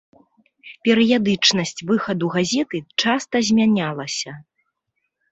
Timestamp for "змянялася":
3.49-4.33